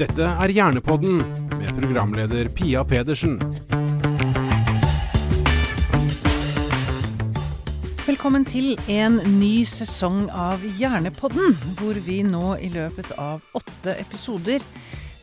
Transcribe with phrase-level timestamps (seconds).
[0.00, 1.18] Dette er Hjernepodden
[1.58, 3.34] med programleder Pia Pedersen.
[8.06, 14.64] Velkommen til en ny sesong av Hjernepodden, hvor vi nå i løpet av åtte episoder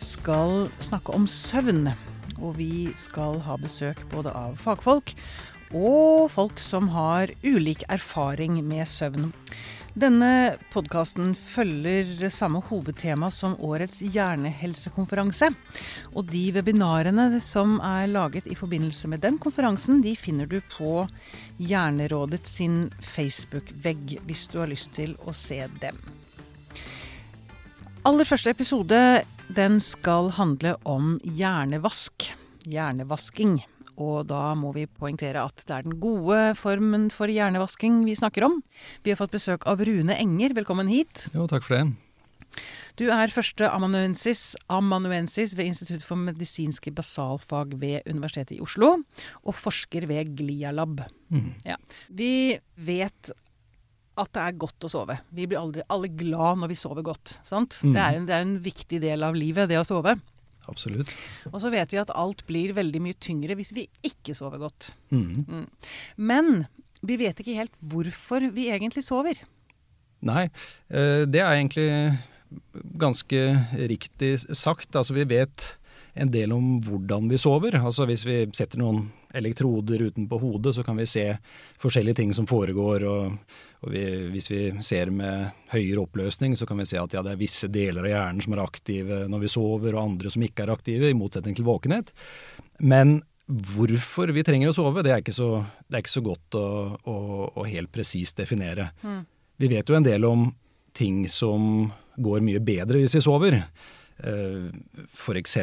[0.06, 1.88] skal snakke om søvn.
[2.38, 5.16] Og vi skal ha besøk både av fagfolk
[5.74, 9.34] og folk som har ulik erfaring med søvn.
[9.98, 15.48] Denne podkasten følger samme hovedtema som årets hjernehelsekonferanse.
[16.14, 21.08] Og de webinarene som er laget i forbindelse med den konferansen, de finner du på
[21.58, 25.98] Hjernerådet sin Facebook-vegg, hvis du har lyst til å se dem.
[28.06, 29.02] Aller første episode
[29.50, 32.30] den skal handle om hjernevask.
[32.70, 33.64] Hjernevasking.
[33.98, 38.46] Og da må vi poengtere at det er den gode formen for hjernevasking vi snakker
[38.46, 38.60] om.
[39.04, 40.54] Vi har fått besøk av Rune Enger.
[40.58, 41.26] Velkommen hit.
[41.34, 41.88] Jo, takk for det.
[42.98, 48.96] Du er første amanuensis, amanuensis ved Institutt for medisinske basalfag ved Universitetet i Oslo,
[49.44, 51.04] og forsker ved Glialab.
[51.30, 51.52] Mm.
[51.68, 51.78] Ja.
[52.10, 53.34] Vi vet
[54.18, 55.20] at det er godt å sove.
[55.30, 57.38] Vi blir aldri, alle glad når vi sover godt.
[57.46, 57.78] sant?
[57.84, 57.94] Mm.
[57.94, 60.18] Det, er en, det er en viktig del av livet, det å sove.
[60.68, 61.12] Absolutt.
[61.52, 64.92] Og så vet vi at alt blir veldig mye tyngre hvis vi ikke sover godt.
[65.12, 65.68] Mm.
[66.18, 66.66] Men
[67.02, 69.40] vi vet ikke helt hvorfor vi egentlig sover.
[70.28, 70.48] Nei,
[70.90, 71.90] eh, det er egentlig
[72.98, 73.44] ganske
[73.90, 74.96] riktig sagt.
[74.96, 75.78] Altså vi vet
[76.18, 77.78] en del om hvordan vi sover.
[77.78, 79.08] Altså hvis vi setter noen
[79.38, 81.30] elektroder utenpå hodet, så kan vi se
[81.82, 83.06] forskjellige ting som foregår.
[83.06, 83.38] og,
[83.86, 84.04] og vi,
[84.34, 87.70] hvis vi ser med høyere oppløsning, så kan vi se at ja, det er visse
[87.70, 91.12] deler av hjernen som er aktive når vi sover, og andre som ikke er aktive,
[91.12, 92.10] i motsetning til våkenhet.
[92.82, 95.52] Men hvorfor vi trenger å sove, det er ikke så,
[95.88, 96.68] det er ikke så godt å,
[97.08, 97.18] å,
[97.54, 98.90] å helt presist definere.
[99.58, 100.50] Vi vet jo en del om
[100.98, 101.88] ting som
[102.18, 103.60] går mye bedre hvis vi sover.
[104.18, 105.58] F.eks.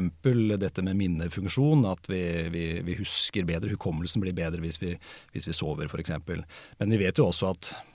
[0.62, 2.22] dette med minnefunksjon, at vi,
[2.54, 3.72] vi, vi, husker bedre.
[3.74, 4.94] Hukommelsen blir bedre hvis vi,
[5.34, 6.14] hvis vi sover, f.eks.
[6.78, 7.90] Men vi vet jo også at eh,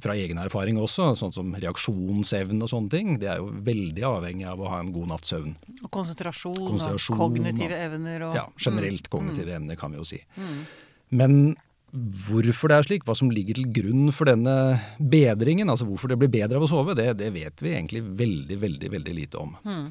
[0.00, 4.46] fra egen erfaring også, sånn som reaksjonsevne og sånne ting, det er jo veldig avhengig
[4.48, 5.54] av å ha en god natts søvn.
[5.84, 8.28] Og konsentrasjon, Konsentrasjon og kognitive og- evner.
[8.28, 9.10] Og, Ja, generelt Mm.
[9.10, 10.20] kognitive evner, kan vi jo si.
[10.38, 10.64] Mm.
[11.10, 11.56] Men
[11.92, 14.54] hvorfor det er slik, hva som ligger til grunn for denne
[14.98, 18.58] bedringen, altså hvorfor det blir bedre av å sove, det, det vet vi egentlig veldig,
[18.62, 19.56] veldig, veldig lite om.
[19.66, 19.88] Mm.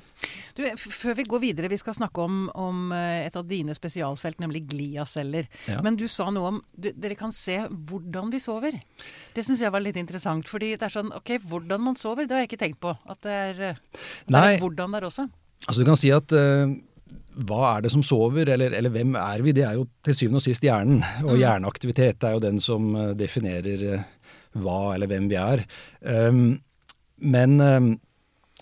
[0.56, 4.40] Du, før vi går videre, vi skal snakke om, om eh, et av dine spesialfelt,
[4.44, 5.50] nemlig gliaceller.
[5.68, 5.82] Ja.
[5.86, 8.80] Men du sa noe om du, dere kan se hvordan vi sover.
[9.36, 10.48] Det syns jeg var litt interessant.
[10.50, 12.96] fordi det er sånn OK, hvordan man sover, det har jeg ikke tenkt på.
[13.10, 15.30] At det er, eh, det er hvordan der også.
[15.68, 16.72] Altså du kan si at eh,
[17.48, 19.54] hva er det som sover, eller, eller hvem er vi?
[19.56, 21.00] Det er jo til syvende og sist hjernen.
[21.24, 21.40] Og Mm.
[21.40, 24.04] hjerneaktivitet er jo den som eh, definerer eh,
[24.60, 25.64] hva eller hvem vi er.
[26.02, 26.60] Um,
[27.22, 27.90] men um,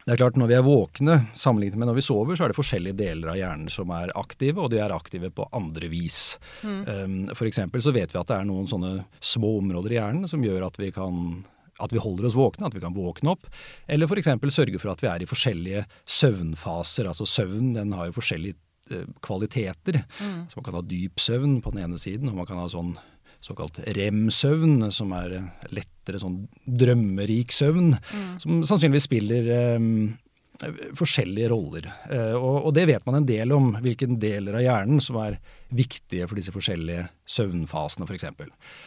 [0.03, 2.57] det er klart når vi er våkne sammenlignet med når vi sover, så er det
[2.59, 6.37] forskjellige deler av hjernen som er aktive, og de er aktive på andre vis.
[6.63, 10.27] Um, for eksempel så vet vi at det er noen sånne små områder i hjernen
[10.29, 11.45] som gjør at vi kan
[11.77, 13.43] at vi holder oss våkne, at vi kan våkne opp.
[13.85, 14.31] Eller f.eks.
[14.49, 17.05] sørge for at vi er i forskjellige søvnfaser.
[17.05, 18.57] Altså søvn den har jo forskjellige
[18.93, 20.01] eh, kvaliteter.
[20.17, 22.95] Så man kan ha dyp søvn på den ene siden, og man kan ha sånn
[23.43, 27.93] såkalt rem-søvn, som er eh, lettere sånn drømmerik søvn,
[28.41, 30.15] som sannsynligvis spiller um,
[30.97, 31.87] forskjellige roller.
[32.09, 35.37] Uh, og, og det vet man en del om, hvilke deler av hjernen som er
[35.69, 38.29] viktige for disse forskjellige søvnfasene, f.eks.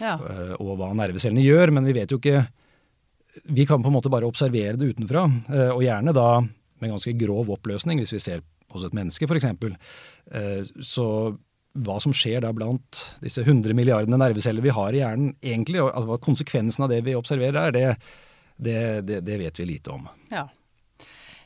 [0.03, 0.17] Ja.
[0.19, 2.49] Uh, og hva nervecellene gjør, men vi vet jo ikke
[3.55, 6.41] Vi kan på en måte bare observere det utenfra, uh, og gjerne da
[6.81, 8.43] med ganske grov oppløsning, hvis vi ser
[8.75, 9.47] hos et menneske f.eks.
[10.31, 11.07] Eh, Så
[11.81, 15.93] hva som skjer da blant disse 100 milliardene nerveceller vi har i hjernen, egentlig, og
[15.93, 17.85] altså hva konsekvensen av det vi observerer er, det,
[18.59, 20.09] det, det, det vet vi lite om.
[20.35, 20.49] Ja.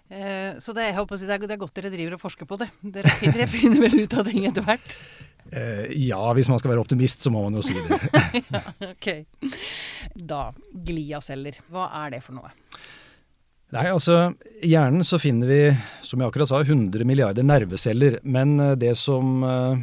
[0.08, 2.58] Eh, så det, jeg håper det, er, det er godt dere driver og forsker på
[2.60, 2.70] det.
[2.96, 4.96] Dere, dere finner vel ut av ting etter hvert?
[5.52, 8.00] Eh, Ja, hvis man skal være optimist, så må man jo si det.
[8.48, 8.62] ja,
[8.94, 9.08] Ok.
[10.16, 10.42] Da,
[10.88, 11.60] gliaceller.
[11.72, 12.52] Hva er det for noe?
[13.72, 15.60] Nei, altså I hjernen så finner vi,
[16.04, 18.20] som jeg akkurat sa, 100 milliarder nerveceller.
[18.22, 19.78] Men eh, det som uh,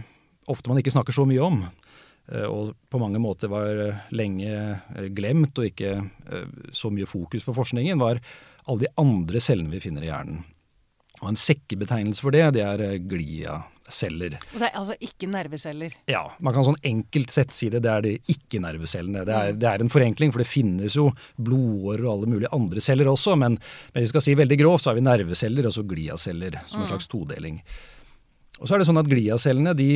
[0.51, 1.63] ofte man ikke snakker så mye om,
[2.31, 5.97] uh, og på mange måter var eh, lenge glemt og ikke
[6.75, 8.21] så mye fokus på forskningen, var
[8.69, 10.43] alle de andre cellene vi finner i hjernen.
[11.21, 14.38] Og En sekkebetegnelse for det, det er eh, gliaceller.
[14.56, 15.94] Og det er altså ikke nerveceller.
[16.09, 17.83] Ja, man kan sånn enkelt sett si det.
[17.85, 19.21] Det er de ikke-nervecellene.
[19.27, 22.81] Det, er- det er en forenkling, for det finnes jo blodårer og alle mulige andre
[22.81, 23.59] celler også, men,
[23.94, 26.89] men vi skal si veldig grovt, så har vi nerveceller og så gliaceller som en
[26.95, 27.62] slags todeling.
[28.62, 29.91] Og så er det sånn at gliacellene de,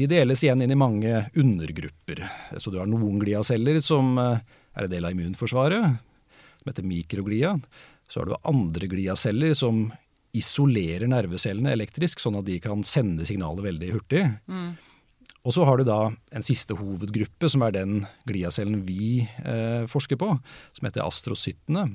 [0.00, 2.24] de deles igjen inn i mange undergrupper.
[2.60, 4.40] Så du har noen gliaceller som eh,
[4.78, 5.96] er en del av immunforsvaret,
[6.58, 7.54] som heter mikroglia.
[8.08, 9.90] Så har du andre gliaceller som
[10.36, 14.22] isolerer nervecellene elektrisk, sånn at de kan sende signalet veldig hurtig.
[15.46, 20.20] Og så har du da en siste hovedgruppe, som er den gliacellen vi eh, forsker
[20.20, 20.34] på,
[20.76, 21.86] som heter astrocyttene.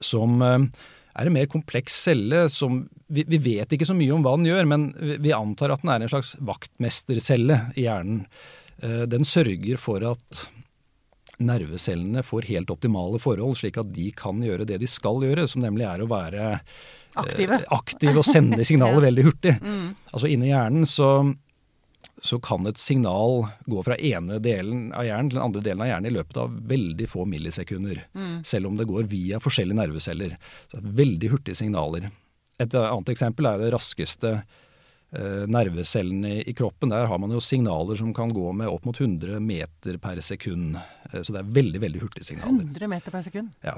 [0.00, 0.64] Som eh,
[1.12, 2.80] er en mer kompleks celle som
[3.12, 5.84] vi, vi, vet ikke så mye om hva den gjør, men vi, vi antar at
[5.84, 8.24] den er en slags vaktmestercelle i hjernen.
[8.80, 10.46] Eh, den sørger for at
[11.40, 15.62] nervecellene får helt optimale forhold, slik at de kan gjøre det de skal gjøre, som
[15.64, 16.50] nemlig er å være
[17.16, 17.60] Aktive.
[17.60, 19.06] eh, aktiv og sende signaler Ja.
[19.08, 19.54] veldig hurtig.
[19.62, 19.88] Mm.
[20.12, 21.08] Altså inni hjernen så,
[22.22, 25.90] så kan et signal gå fra ene delen av hjernen til den andre delen av
[25.90, 28.04] hjernen i løpet av veldig få millisekunder.
[28.14, 28.34] Mm.
[28.44, 30.36] Selv om det går via forskjellige nerveceller.
[30.68, 32.10] Så det er veldig hurtige signaler.
[32.60, 34.60] Et annet eksempel er det raskeste eh,
[35.12, 36.88] nervecellene i, kroppen.
[36.88, 40.78] Der har man jo signaler som kan gå med opp mot 100 meter per sekund.
[41.12, 42.64] Eh, så det er veldig, veldig hurtige signaler.
[42.64, 43.52] 100 meter per sekund.
[43.64, 43.76] Ja,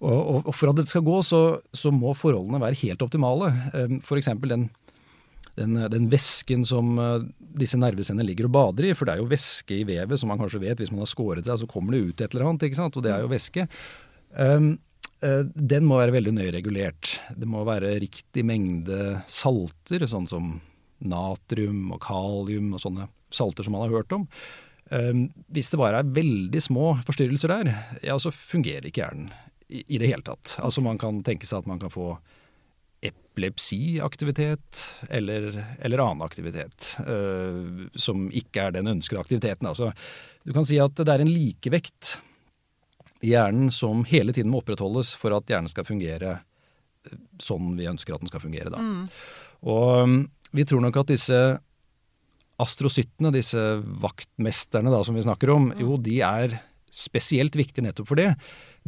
[0.00, 1.42] og, og, og for at det skal gå, så,
[1.74, 3.52] så må forholdene være helt optimale.
[3.74, 4.04] F.eks.
[4.06, 4.68] For eksempel den,
[5.58, 7.28] den, den væsken som eh,
[7.60, 10.40] disse nervecellene ligger og bader i, for det er jo væske i vevet, som man
[10.40, 12.80] kanskje vet, hvis man har skåret seg, så kommer det ut et eller annet, ikke
[12.82, 13.66] sant, og det er jo væske.
[14.36, 14.70] Um,
[15.24, 15.42] eh,
[15.74, 17.16] den må være veldig nøye regulert.
[17.34, 20.56] Det må være riktig mengde salter, sånn som
[21.04, 24.28] natrium og kalium og sånne salter som man har hørt om.
[24.86, 27.72] Um, hvis det bare er veldig små forstyrrelser der,
[28.06, 29.30] ja, så fungerer ikke hjernen
[29.66, 30.56] i, det hele tatt.
[30.62, 32.12] Altså Man kan tenke seg at man kan få
[33.06, 35.50] epilepsiaktivitet eller,
[35.84, 39.68] eller annen aktivitet øh, som ikke er den ønskede aktiviteten.
[39.68, 39.90] Altså,
[40.46, 42.16] du kan si at det er en likevekt
[43.26, 46.38] i hjernen som hele tiden må opprettholdes for at hjernen skal fungere
[47.10, 48.72] øh, sånn vi ønsker at den skal fungere.
[48.72, 48.80] Da.
[49.66, 50.18] Og øhm,
[50.52, 51.40] vi tror nok at disse
[52.62, 53.60] astrocyttene, disse
[54.02, 56.58] vaktmesterne da, som vi snakker om, jo de er
[56.92, 58.30] spesielt viktige nettopp for det.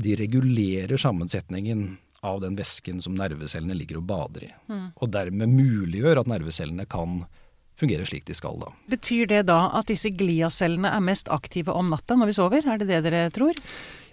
[0.01, 4.53] De regulerer sammensetningen av den væsken som nervecellene ligger og bader i.
[4.99, 7.23] Og dermed muliggjør at nervecellene kan
[7.79, 8.73] fungere slik de skal da.
[8.91, 12.67] Betyr det da at disse gliacellene er mest aktive om natta når vi sover?
[12.67, 13.61] Er det det dere tror?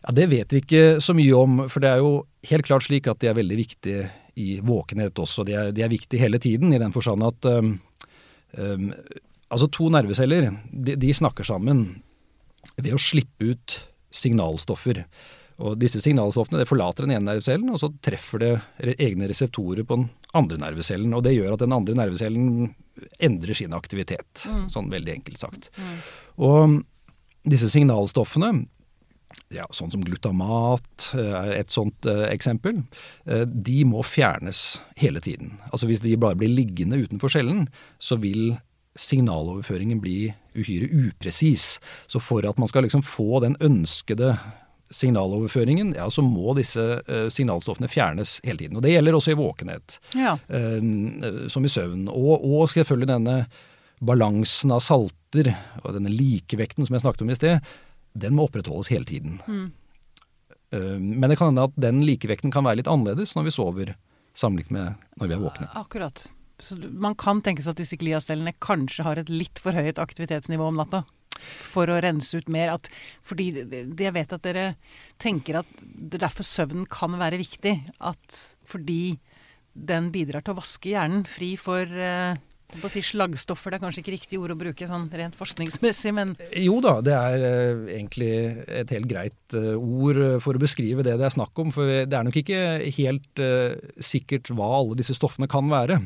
[0.03, 2.13] Ja, Det vet vi ikke så mye om, for det er jo
[2.51, 5.45] helt klart slik at de er veldig viktige i våkenhet også.
[5.47, 7.75] De er, de er viktige hele tiden, i den forstand at um,
[8.59, 8.89] um,
[9.47, 11.87] altså to nerveceller de, de snakker sammen
[12.75, 13.77] ved å slippe ut
[14.15, 15.03] signalstoffer.
[15.63, 20.01] Og disse signalstoffene det forlater den ene nervecellen, og så treffer det egne reseptorer på
[20.01, 21.13] den andre nervecellen.
[21.15, 22.73] Og det gjør at den andre nervecellen
[23.23, 25.71] endrer sin aktivitet, sånn veldig enkelt sagt.
[26.35, 26.81] Og
[27.47, 28.65] disse signalstoffene,
[29.53, 32.81] ja, sånn som glutamat eh, er et sånt eh, eksempel,
[33.29, 35.53] eh, de må fjernes hele tiden.
[35.71, 37.67] Altså Hvis de bare blir liggende utenfor cellen,
[38.01, 38.55] så vil
[38.95, 41.79] signaloverføringen bli uhyre upresis.
[42.07, 44.37] Så for at man skal liksom få den ønskede
[44.95, 48.77] signaloverføringen, ja, så må disse eh, signalstoffene fjernes hele tiden.
[48.79, 50.35] Og Det gjelder også i våkenhet, Ja.
[50.47, 52.07] eh, som i søvn.
[52.11, 53.37] Og, og selvfølgelig denne
[54.05, 55.53] balansen av salter,
[55.83, 57.73] og denne likevekten som jeg snakket om i sted,
[58.15, 59.41] den må opprettholdes hele tiden.
[59.47, 59.73] Mm.
[60.75, 63.91] men det kan hende at den likevekten kan være litt annerledes når vi sover,
[64.35, 65.67] sammenlignet med når vi er våkne.
[65.79, 66.25] Akkurat.
[66.59, 70.71] Så man kan tenke seg at disse gliacellene kanskje har et litt for høyt aktivitetsnivå
[70.71, 71.03] om natta?
[71.67, 72.73] For å rense ut mer.
[72.77, 72.89] At,
[73.23, 74.65] fordi jeg vet at dere
[75.21, 77.75] tenker at det er derfor søvnen kan være viktig.
[77.99, 79.17] At fordi
[79.75, 83.71] den bidrar til å vaske hjernen fri for eh, jeg holdt på å si slaggstoffer.
[83.71, 87.15] Det er kanskje ikke riktig ord å bruke sånn rent forskningsmessig, men Jo da, det
[87.15, 88.31] er eh, egentlig
[88.67, 91.71] et helt greit eh, ord eh, for å beskrive det det er snakk om.
[91.75, 92.61] For det er nok ikke
[92.99, 93.43] helt
[94.03, 95.99] sikkert hva alle disse stoffene kan være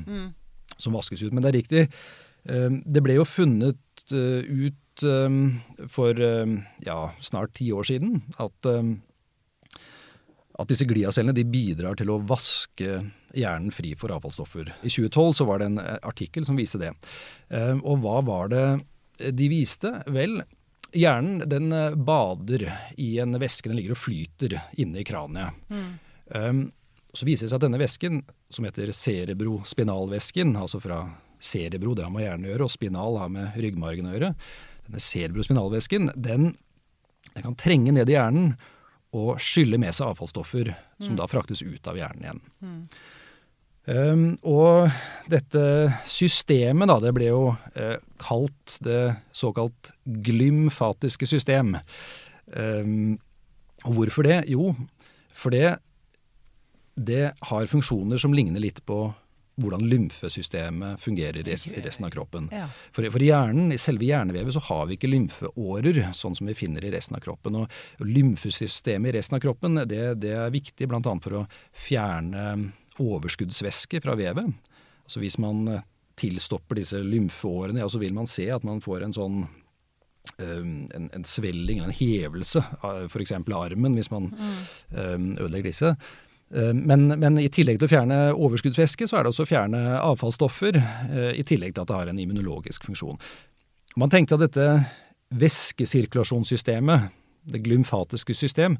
[0.80, 1.34] som vaskes ut.
[1.34, 1.84] Men det er riktig.
[2.46, 5.04] det ble jo funnet ut
[5.92, 6.22] for
[6.86, 8.70] ja, snart ti år siden at
[10.60, 13.00] at disse gliacellene de bidrar til å vaske
[13.38, 14.72] hjernen fri for avfallsstoffer.
[14.84, 16.92] I 2012 så var det en eh, artikkel som viste det.
[17.54, 18.66] Eh, Og hva var det
[19.36, 19.92] de viste?
[20.12, 20.42] Vel,
[20.96, 22.66] hjernen den eh, bader
[23.00, 25.56] i en væske, den ligger og flyter inne i kraniet.
[25.72, 26.68] Mm.
[27.10, 28.20] Så viser det seg at denne væsken,
[28.54, 31.00] som heter cerebrospinalvæsken, altså fra
[31.42, 34.30] cerebro, det har med hjernen å gjøre, og spinal har med ryggmargen å gjøre,
[34.86, 36.52] denne cerebrospinalvæsken, den,
[37.32, 38.52] den kan trenge ned i hjernen
[39.16, 42.44] og skylle med seg avfallsstoffer som da fraktes ut av hjernen igjen.
[43.90, 44.92] Um, og
[45.32, 45.62] dette
[46.06, 51.74] systemet, da, det ble jo eh, kalt det såkalt glymfatiske system.
[52.54, 53.18] Um,
[53.88, 54.44] og hvorfor det?
[54.52, 54.76] Jo,
[55.34, 55.64] fordi
[57.00, 59.08] det har funksjoner som ligner litt på
[59.60, 62.50] hvordan lymfesystemet fungerer i resten av kroppen.
[62.52, 62.68] ja.
[62.96, 66.58] For, for i hjernen, i selve hjernevevet så har vi ikke lymfeårer, sånn som vi
[66.58, 67.60] finner i resten av kroppen.
[67.62, 71.02] Og, og lymfesystemet i resten av kroppen det, det er viktig bl.a.
[71.04, 72.46] for å fjerne
[73.00, 74.52] overskuddsvæske fra vevet.
[75.06, 75.88] Altså hvis man eh,
[76.20, 79.42] tilstopper disse lymfeårene, ja, så vil man se at man får en sånn
[80.40, 82.62] en, en svelling eller en hevelse
[83.10, 83.32] f.eks.
[83.34, 84.60] armen, hvis man mm.
[85.42, 85.94] ødelegger disse.
[86.50, 90.80] Men, men, i tillegg til å fjerne overskuddsvæske, så er det også å fjerne avfallsstoffer.
[91.38, 93.20] I tillegg til at det har en immunologisk funksjon.
[94.02, 94.66] Man tenkte at dette
[95.30, 97.14] væskesirkulasjonssystemet,
[97.54, 98.78] det glymfatiske system,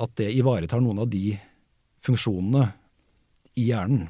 [0.00, 1.34] at det ivaretar noen av de
[2.04, 2.66] funksjonene
[3.60, 4.08] i hjernen.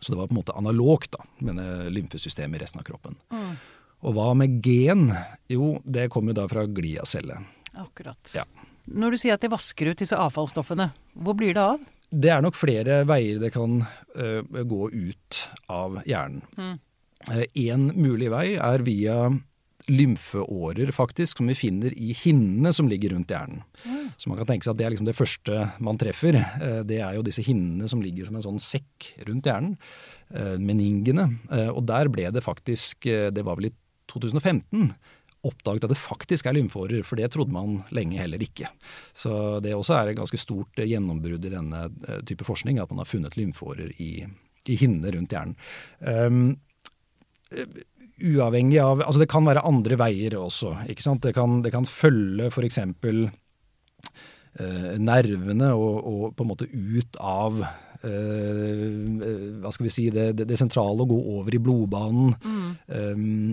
[0.00, 1.62] Så det var på en måte analogt da, med
[1.94, 3.14] lymfesystemet i resten av kroppen.
[3.30, 3.54] Mm.
[4.02, 5.12] Og hva med gen?
[5.50, 7.38] Jo, det kommer jo da fra gliacelle.
[7.78, 8.34] Akkurat.
[8.34, 8.42] Ja.
[8.90, 10.88] Når du sier at de vasker ut disse avfallsstoffene,
[11.22, 11.84] hvor blir det av?
[12.12, 15.38] Det er nok flere veier det kan uh, gå ut
[15.72, 16.42] av hjernen.
[16.58, 16.76] Mm.
[17.30, 19.16] Uh, en mulig vei er via
[19.88, 23.64] lymfeårer, faktisk, som vi finner i hinnene som ligger rundt hjernen.
[23.82, 24.12] Mm.
[24.14, 26.38] Så man kan tenke seg at det er liksom det første man treffer.
[26.60, 29.78] Uh, det er jo disse hinnene som ligger som en sånn sekk rundt hjernen.
[30.32, 31.26] Meningene.
[31.74, 33.72] Og der ble det faktisk, det var vel i
[34.08, 34.86] 2015,
[35.46, 38.70] oppdaget at det faktisk er lymfeårer, for det trodde man lenge heller ikke.
[39.16, 41.86] Så det også er et ganske stort gjennombrudd i denne
[42.28, 44.12] type forskning, at man har funnet lymfeårer i,
[44.70, 45.56] i hinnene rundt hjernen.
[45.98, 46.44] Um,
[48.22, 50.76] uavhengig av Altså det kan være andre veier også.
[50.90, 51.22] ikke sant?
[51.26, 52.78] Det kan, det kan følge f.eks.
[54.52, 60.32] Eh, nervene og, og, på en måte ut av eh, hva skal vi si, det,
[60.38, 62.32] det, det, sentrale å gå over i blodbanen.
[62.42, 63.52] Mm.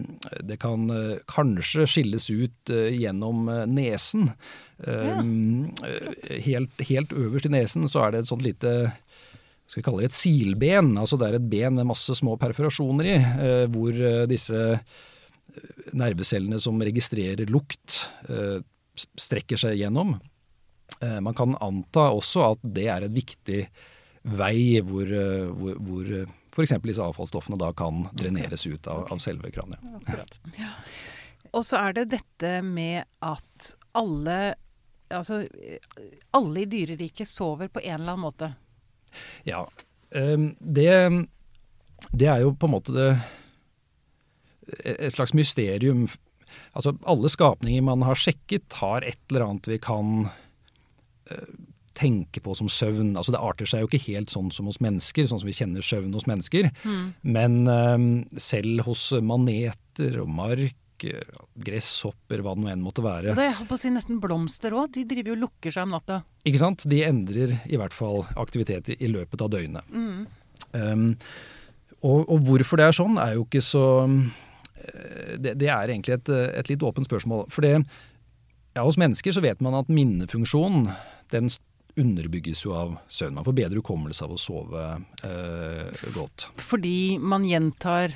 [0.50, 4.32] Det kan uh, kanskje skilles ut gjennom nesen.
[4.79, 5.20] Ja.
[6.46, 8.72] helt, helt, øverst i nesen så er det et sånt lite
[9.70, 10.96] skal vi kalle det et silben.
[10.98, 14.79] altså Det er et ben med masse små perforasjoner i, eh, hvor eh, disse eh,
[15.94, 18.03] nervecellene som registrerer lukt,
[19.20, 20.13] strekker seg gjennom.
[21.01, 23.63] Man kan anta også at det er et viktig
[24.38, 25.10] vei hvor,
[25.56, 26.12] hvor, hvor
[26.54, 26.76] f.eks.
[26.84, 29.84] disse avfallsstoffene da kan dreneres ut av, av selve kraniet.
[30.58, 30.72] Ja.
[31.56, 34.38] Og så er det dette med at alle,
[35.10, 35.42] altså,
[36.38, 38.52] alle i dyreriket sover på en eller annen måte.
[39.48, 39.64] Ja.
[40.16, 40.92] Ehm, det,
[42.12, 43.10] det er jo på en måte det,
[44.86, 46.06] et slags mysterium.
[46.78, 50.30] Altså, alle skapninger man har sjekket, har et eller annet vi kan
[52.00, 53.13] tenke på som søvn.
[53.20, 55.86] Altså, det arter seg jo ikke helt sånn som hos mennesker, sånn som vi kjenner
[55.86, 56.72] søvn hos mennesker.
[56.84, 57.06] Mm.
[57.38, 63.36] Men um, selv hos maneter og mark gresshopper, hva det nå enn måtte være.
[63.38, 64.91] Det er på å si nesten blomster òg.
[64.96, 66.22] De driver jo og lukker seg om natta.
[66.48, 66.86] Ikke sant.
[66.89, 69.94] De endrer i hvert fall aktivitet i, løpet av døgnet.
[69.94, 70.27] Mm.
[70.74, 71.08] Um,
[72.01, 76.18] og, og, hvorfor det er sånn, er jo ikke så eh, Det, det er egentlig
[76.18, 77.48] et, et, litt åpent spørsmål.
[77.53, 77.77] For det,
[78.75, 80.91] ja, hos mennesker så vet man at minnefunksjonen
[81.34, 81.51] den
[82.00, 83.38] underbygges jo av søvn.
[83.38, 84.86] Man får bedre hukommelse av å sove
[85.25, 86.50] eh, godt.
[86.62, 88.13] Fordi man gjentar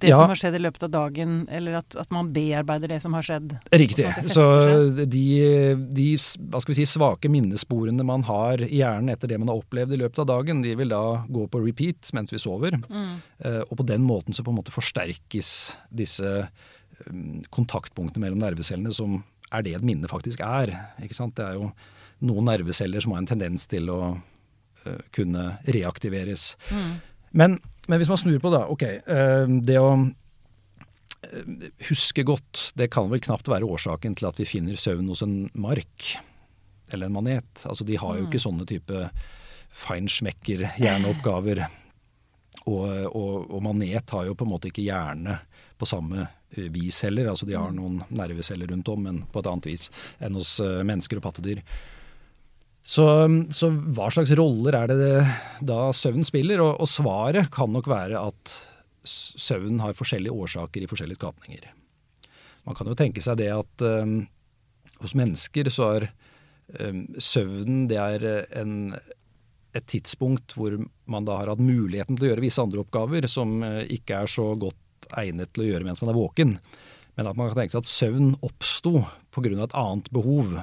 [0.00, 0.18] det ja.
[0.18, 3.26] som har skjedd i løpet av dagen, eller at, at man bearbeider det som har
[3.26, 3.56] skjedd?
[3.72, 4.08] Riktig.
[4.32, 4.46] Så
[4.98, 5.24] de,
[5.96, 10.22] de si, svake minnesporene man har i hjernen etter det man har opplevd i løpet
[10.24, 12.78] av dagen, de vil da gå på repeat mens vi sover.
[12.86, 13.14] Mm.
[13.38, 15.52] Eh, og på den måten så på en måte forsterkes
[15.90, 16.32] disse
[17.06, 19.20] um, kontaktpunktene mellom nervecellene som
[19.56, 20.72] er det et minne faktisk er.
[21.02, 21.36] Ikke sant?
[21.38, 21.70] Det er jo
[22.26, 26.54] noen nerveceller som har en tendens til å uh, kunne reaktiveres.
[26.70, 26.92] Mm.
[27.36, 27.58] Men,
[27.88, 28.86] men, hvis man snur på det, ok.
[29.08, 34.48] Uh, det å uh, huske godt, det kan vel knapt være årsaken til at vi
[34.48, 36.14] finner søvn hos en mark
[36.92, 37.66] eller en manet.
[37.66, 38.30] Altså De har jo mm.
[38.30, 39.08] ikke sånne type
[39.86, 41.66] feinschmecker-hjerneoppgaver.
[42.66, 45.38] Og, og, og, manet har jo på en måte ikke hjerne
[45.76, 46.24] på samme
[46.72, 47.28] vis heller.
[47.32, 47.76] Altså de har mm.
[47.78, 49.90] noen nerveceller rundt om, men på et annet vis
[50.22, 51.62] enn hos mennesker og pattedyr.
[52.86, 53.04] Så,
[53.50, 55.14] så, hva slags roller er det
[55.66, 56.62] da søvn spiller?
[56.62, 58.52] Og, og, svaret kan nok være at
[59.06, 61.66] søvn har forskjellige årsaker i forskjellige skapninger.
[62.66, 64.20] Man kan jo tenke seg det at um,
[65.02, 66.08] hos mennesker så er
[66.78, 68.28] um, søvnen det er
[68.62, 68.94] en,
[69.74, 70.78] et tidspunkt hvor
[71.10, 74.52] man da har hatt muligheten til å gjøre visse andre oppgaver som ikke er så
[74.62, 74.78] godt
[75.16, 76.56] egnet til å gjøre mens man er våken.
[77.16, 79.52] Men at man kan tenke seg at søvn oppsto pga.
[79.64, 80.56] et annet behov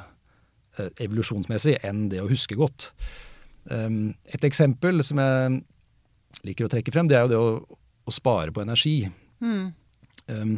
[0.73, 2.89] Eh, evolusjonsmessig enn det å huske godt.
[3.69, 5.59] Ehm, et eksempel som jeg
[6.47, 7.77] liker å trekke frem, det er jo det å,
[8.09, 8.95] å spare på energi.
[9.43, 9.67] Mm.
[10.33, 10.55] Um,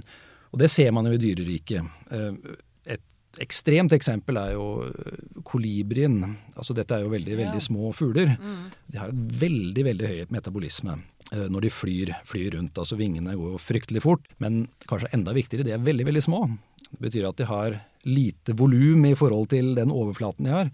[0.54, 1.84] og det ser man jo i dyreriket.
[2.16, 2.40] Um,
[3.36, 4.68] et ekstremt eksempel er jo
[5.48, 6.22] kolibrien.
[6.56, 8.32] Altså dette er jo veldig, veldig små fugler.
[8.40, 8.62] Mm.
[8.94, 12.78] De har et veldig, veldig høy metabolisme uh, når de flyr, flyr rundt.
[12.80, 16.46] Altså vingene går jo fryktelig fort, men kanskje enda viktigere, de er veldig, veldig små.
[16.88, 20.72] Det betyr at de har lite volum i forhold til den overflaten de har.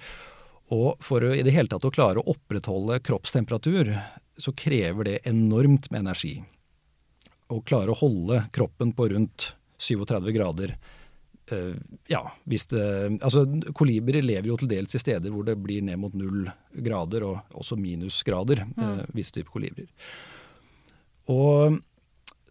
[0.71, 3.91] Og for å, i det hele tatt å klare å opprettholde kroppstemperatur,
[4.39, 6.37] så krever det enormt med energi.
[7.51, 9.51] Å klare å holde kroppen på rundt
[9.81, 11.00] 37 grader eh,
[12.09, 12.85] ja, hvis det
[13.21, 13.45] Altså,
[13.77, 17.57] kolibri lever jo til dels i steder hvor det blir ned mot null grader, og
[17.57, 19.13] også minusgrader, mm.
[19.15, 19.89] visse typer kolibrier.
[21.31, 21.79] Og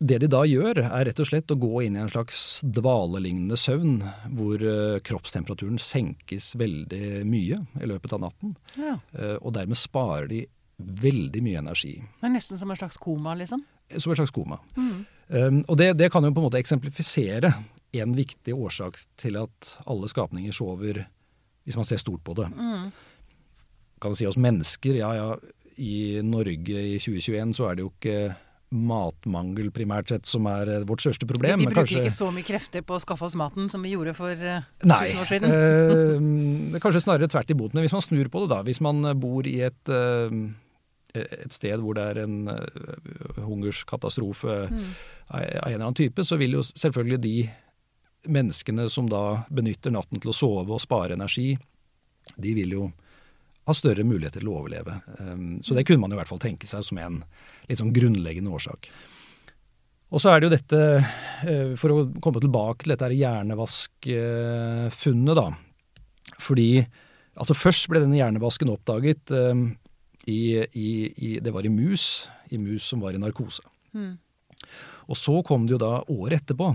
[0.00, 3.59] det de da gjør, er rett og slett å gå inn i en slags dvalelignende
[3.61, 3.99] søvn,
[4.38, 8.54] hvor uh, kroppstemperaturen senkes veldig mye i løpet av natten.
[8.80, 8.97] Ja.
[9.42, 10.47] Og dermed sparer de
[10.80, 11.95] veldig mye energi.
[12.21, 13.62] Det er nesten som en slags koma, liksom?
[13.97, 14.61] Som en slags koma.
[14.76, 15.04] Mm.
[15.30, 17.52] Um, og det, det, kan jo på en måte eksemplifisere
[17.92, 21.04] en viktig årsak til at alle skapninger sover,
[21.64, 22.47] hvis man ser stort på det.
[22.54, 22.90] Mm.
[24.00, 25.32] Kan si oss mennesker, ja ja,
[25.80, 28.20] i Norge i 2021 så er det jo ikke
[28.70, 31.59] matmangel primært sett som er eh, vårt største problem.
[31.59, 32.04] Vi bruker kanskje...
[32.04, 35.23] ikke så mye krefter på å skaffe oss maten som vi gjorde for uh, tusen
[35.23, 35.54] år siden?
[35.54, 37.75] Nei, eh, kanskje snarere tvert imot.
[37.75, 38.61] Men hvis man snur på det, da.
[38.66, 40.30] Hvis man bor i et, uh,
[41.18, 44.87] et sted hvor det er en uh, hungerskatastrofe mm.
[45.35, 47.35] av en eller annen type, så vil jo selvfølgelig de
[48.28, 51.58] menneskene som da benytter natten til å sove og spare energi,
[52.36, 52.90] de vil jo
[53.68, 54.94] ha større muligheter til å overleve.
[55.20, 57.16] Um, så det kunne man jo i hvert fall tenke seg som en
[57.68, 58.80] litt sånn grunnleggende årsak.
[60.10, 60.80] Og så er det jo dette,
[61.46, 65.48] uh, for å komme tilbake til dette hjernevaskfunnet, da.
[66.40, 66.70] Fordi
[67.40, 69.60] altså først ble denne hjernevasken oppdaget um,
[70.26, 70.40] i,
[70.76, 73.62] i, i, Det var i mus, i mus som var i narkose.
[73.96, 74.14] Mm.
[75.10, 76.66] Og så kom det jo da, året etterpå,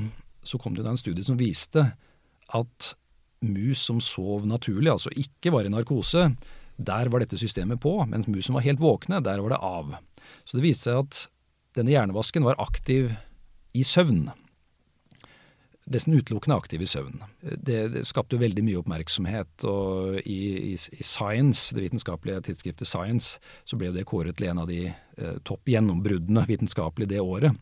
[0.46, 1.88] så kom det da en studie som viste
[2.56, 2.92] at
[3.46, 6.30] mus som sov naturlig, altså ikke var i narkose,
[6.76, 9.94] der var dette systemet på, mens musen var helt våkne, der var det av.
[10.44, 11.22] Så det viste seg at
[11.78, 13.14] denne hjernevasken var aktiv
[13.76, 14.28] i søvn.
[15.92, 17.20] Nesten utelukkende aktiv i søvn.
[17.42, 19.66] Det, det skapte jo veldig mye oppmerksomhet.
[19.70, 20.40] og i,
[20.72, 23.38] i, i, Science, det vitenskapelige tidsskriftet Science,
[23.70, 27.54] så ble det kåret til en av de eh, topp gjennombruddene vitenskapelig det året.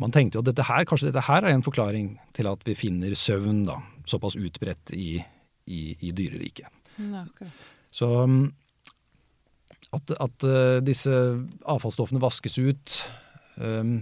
[0.00, 2.76] Man tenkte jo at dette her, kanskje dette her er en forklaring til at vi
[2.78, 3.76] finner søvn da,
[4.08, 5.18] såpass utbredt i,
[5.68, 6.70] i, i dyreriket.
[6.96, 7.68] Ja, akkurat.
[7.92, 8.42] Så um,
[9.92, 11.12] at, at uh, disse
[11.68, 12.96] avfallsstoffene vaskes ut
[13.58, 13.98] um,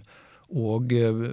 [0.48, 1.24] og uh,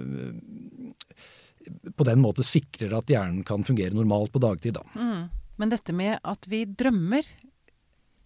[1.96, 4.78] på den måten sikrer at hjernen kan fungere normalt på dagtid.
[4.78, 4.84] Da.
[4.94, 5.28] Mm.
[5.60, 7.26] Men dette med at vi drømmer,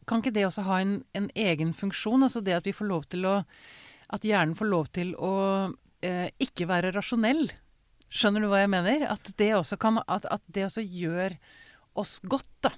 [0.08, 2.26] kan ikke det også ha en, en, egen funksjon?
[2.26, 3.40] Altså det at vi får lov til å
[4.10, 5.30] At hjernen får lov til å
[6.06, 7.48] eh, ikke være rasjonell.
[8.10, 9.06] Skjønner du hva jeg mener?
[9.12, 11.36] At det også, kan, at, at det også gjør
[12.00, 12.74] oss godt, da.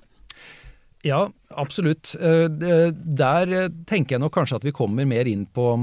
[1.03, 1.25] Ja,
[1.59, 2.15] absolutt.
[2.21, 2.47] Eh,
[2.93, 5.75] der eh, tenker jeg nok kanskje at vi kommer mer inn på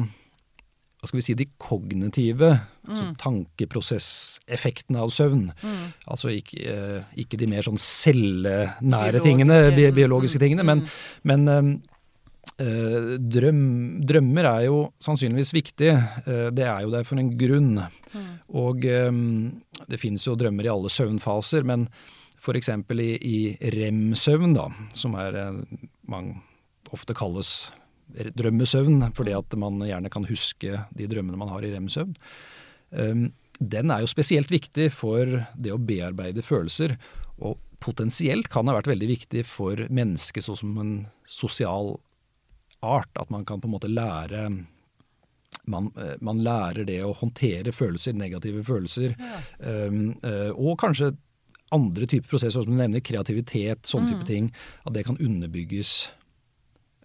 [0.99, 2.89] hva skal vi si, de kognitive mm.
[2.89, 5.45] altså tankeprosesseffektene av søvn.
[5.63, 5.85] Mm.
[6.11, 9.23] Altså ikke, eh, ikke, de mer sånn cellenære biologiske.
[9.23, 10.43] tingene, bi biologiske mm.
[10.43, 11.23] tingene, men, mm.
[11.31, 11.77] men
[12.57, 13.59] drøm,
[14.03, 15.91] drømmer er jo sannsynligvis viktig.
[16.55, 17.77] Det er jo der for en grunn.
[18.13, 18.29] Mm.
[18.59, 19.19] Og øh,
[19.87, 21.87] det finnes jo drømmer i alle søvnfaser, men
[22.39, 22.71] F.eks.
[22.95, 23.39] i, i
[23.75, 25.59] rem-søvn, da, som er eh,
[26.09, 26.37] man
[26.89, 27.69] ofte kalles
[28.09, 32.15] drømmesøvn, fordi at man gjerne kan huske de drømmene man har i rem-søvn.
[32.97, 33.27] Ehm,
[33.59, 36.95] den er jo spesielt viktig for det å bearbeide følelser,
[37.37, 40.93] og potensielt kan ha vært veldig viktig for mennesket som en
[41.29, 41.99] sosial
[42.85, 44.49] art, at man kan på en måte lære
[45.69, 49.41] man, eh, man lærer det å håndtere følelser, negative følelser, ja.
[49.89, 50.15] um,
[50.55, 51.11] og kanskje
[51.75, 54.13] andre typer prosesser, som du nevner, kreativitet, sånne mm.
[54.15, 54.47] type ting,
[54.85, 55.91] at det kan underbygges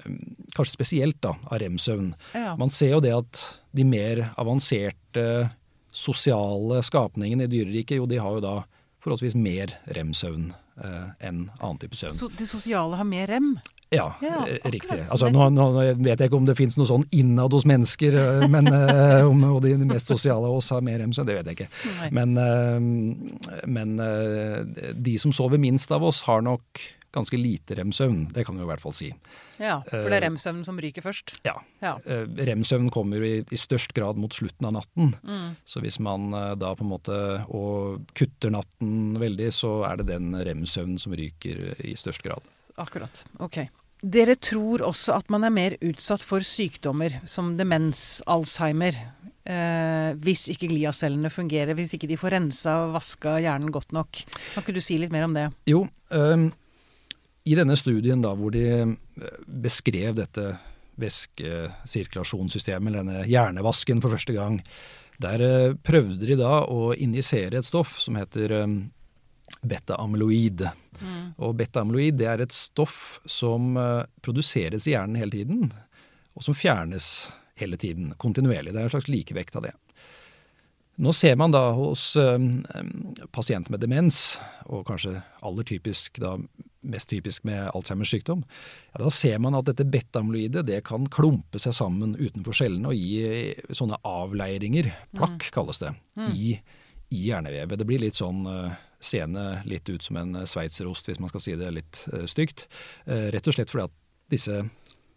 [0.06, 0.16] um,
[0.56, 2.14] kanskje spesielt da, av rem-søvn.
[2.32, 2.54] Ja.
[2.60, 3.42] Man ser jo det at
[3.76, 5.26] de mer avanserte
[5.94, 8.56] sosiale skapningene i dyreriket, jo de har jo da
[9.04, 10.48] forholdsvis mer rem-søvn
[10.80, 12.16] eh, enn annen type søvn.
[12.16, 13.52] Så de sosiale har mer rem?
[13.94, 14.98] Ja, ja eh, riktig.
[15.08, 15.68] Altså, nå, nå,
[16.00, 18.70] vet jeg ikke om det finnes noe sånn innad hos mennesker, eh, men
[19.30, 21.70] om, om de mest sosiale av oss har mer MC, det vet jeg ikke.
[22.14, 22.34] Men,
[23.70, 23.96] men
[24.94, 28.24] de som sover minst av oss, har nok ganske lite rem-søvn.
[28.34, 29.12] Det kan vi i hvert fall si.
[29.62, 31.36] Ja, For det er rem-søvnen som ryker først?
[31.46, 31.52] Ja.
[31.78, 31.92] ja.
[32.48, 35.12] Rem-søvn kommer i, i, størst grad mot slutten av natten.
[35.22, 35.52] Mm.
[35.62, 37.20] Så hvis man da på en måte
[37.54, 42.50] og kutter natten veldig, så er det den rem-søvnen som ryker i størst grad.
[42.82, 43.22] Akkurat.
[43.38, 43.62] Ok.
[44.04, 48.98] Dere tror også at man er mer utsatt for sykdommer som demens, Alzheimer,
[49.48, 54.20] eh, hvis ikke gliacellene fungerer, hvis ikke de får rensa og vaska hjernen godt nok.
[54.52, 55.46] Kan ikke du si litt mer om det?
[55.70, 56.50] Jo, um,
[57.48, 58.92] i denne studien da, hvor de eh,
[59.64, 60.50] beskrev dette
[61.00, 64.60] væskesirkulasjonssystemet, eller denne hjernevasken for første gang,
[65.22, 68.82] der uh, prøvde de da å injisere et stoff som heter um,
[69.62, 70.66] beta-amyloid.
[71.38, 75.72] Og beta-amyloid det er et stoff som eh, produseres i hjernen hele tiden,
[76.34, 78.74] og som fjernes hele tiden, kontinuerlig.
[78.74, 79.74] Det er en slags likevekt av det.
[81.02, 82.38] Nå ser man da hos eh,
[83.34, 86.36] pasienter med demens, og kanskje aller typisk da
[86.84, 88.42] mest typisk med Alzheimers sykdom,
[88.92, 92.98] ja, da ser man at dette beta-amyloidet det kan klumpe seg sammen utenfor cellene og
[92.98, 95.94] gi sånne avleiringer, plakk kalles det,
[96.34, 96.52] i,
[97.08, 97.80] i hjernevevet.
[97.80, 98.44] Det blir litt sånn
[99.04, 102.66] seende litt ut som en sveitserost, hvis man skal si det litt uh, stygt.
[103.08, 103.98] Uh, rett og slett fordi at
[104.32, 104.62] disse,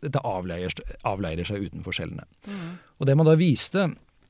[0.04, 0.74] dette avleier,
[1.08, 2.28] avleirer seg utenfor cellene.
[3.00, 3.88] Og det man da viste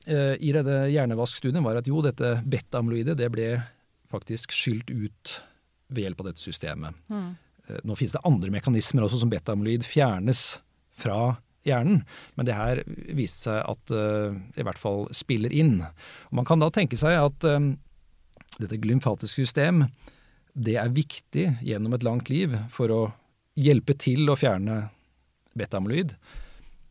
[0.08, 3.48] i denne hjernevaskstudien, var at jo, dette beta-amyloidet det ble
[4.08, 5.34] faktisk skylt ut
[5.92, 6.96] ved hjelp av dette systemet.
[7.12, 7.34] Mm.
[7.84, 10.62] Nå finnes det andre mekanismer også som beta-amyloid fjernes
[10.96, 11.34] fra
[11.68, 12.02] hjernen,
[12.36, 12.80] men det her
[13.16, 15.80] viste seg at uh, i hvert fall spiller inn.
[16.30, 17.74] Og man kan da tenke seg at um,
[18.58, 19.84] dette glymfatiske system
[20.58, 23.00] det er viktig gjennom et langt liv for å
[23.58, 24.88] hjelpe til å fjerne
[25.58, 26.14] beta-amyloid.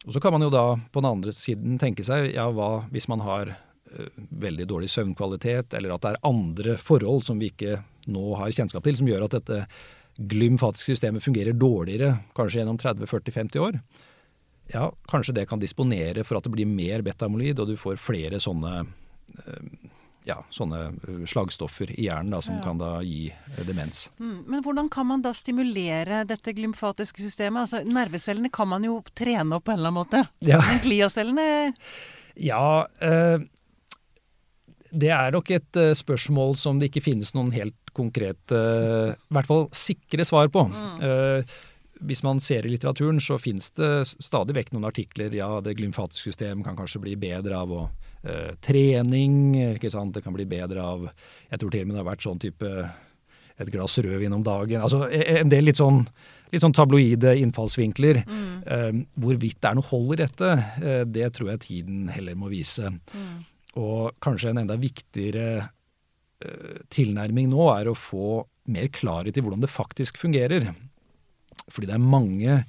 [0.07, 3.09] Og så kan man jo da på den andre siden tenke seg ja, hva hvis
[3.11, 4.07] man har ø,
[4.43, 8.85] veldig dårlig søvnkvalitet, eller at det er andre forhold som vi ikke nå har kjennskap
[8.85, 9.63] til, som gjør at dette
[10.17, 13.81] glymfatiske systemet fungerer dårligere, kanskje gjennom 30-40-50 år.
[14.71, 18.39] Ja, kanskje det kan disponere for at det blir mer beta-amyloid, og du får flere
[18.43, 18.79] sånne
[20.27, 22.63] ja, sånne slagstoffer i hjernen da, som ja.
[22.65, 23.29] kan da gi
[23.67, 24.07] demens.
[24.19, 27.65] Mm, men hvordan kan man da stimulere dette glymfatiske systemet?
[27.65, 30.25] Altså, Nervecellene kan man jo trene opp på en eller annen måte.
[30.45, 30.59] Ja.
[30.65, 31.47] Men gliacellene
[32.37, 33.39] Ja, eh,
[34.91, 38.59] det er nok et uh, spørsmål som det ikke finnes noen helt konkrete,
[39.17, 40.67] i hvert fall sikre svar på.
[40.69, 40.99] Mm.
[41.01, 41.55] Eh,
[42.05, 45.33] hvis man ser i litteraturen, så finnes det stadig vekk noen artikler.
[45.33, 47.87] Ja, det glymfatiske system kan kanskje bli bedre av å
[48.63, 49.35] trening.
[49.75, 50.15] ikke sant?
[50.15, 51.05] Det kan bli bedre av
[51.49, 52.71] Jeg tror til og med det har vært sånn type
[53.57, 54.81] et glass rødvin om dagen.
[54.85, 56.03] Altså e, e, en del litt sånn,
[56.53, 58.23] litt sånn tabloide innfallsvinkler.
[58.27, 59.05] Mm.
[59.23, 60.49] hvorvidt det er noe hold i dette,
[61.07, 62.91] det tror jeg tiden heller må vise.
[62.91, 63.37] Mm.
[63.79, 68.41] Og kanskje en enda viktigere uh, tilnærming nå er å få
[68.73, 70.67] mer klarhet i hvordan det faktisk fungerer.
[71.71, 72.59] Fordi det er mange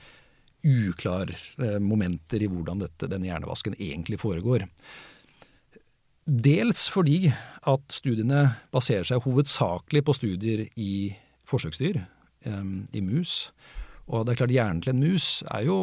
[0.68, 4.66] uklare momenter i hvordan dette, denne hjernevasken egentlig foregår.
[6.28, 7.30] Dels fordi
[7.68, 10.92] at studiene baserer seg hovedsakelig på studier i
[11.48, 12.02] forsøksdyr,
[12.92, 13.48] i mus.
[14.08, 15.78] Og det er klart hjernen til en mus er jo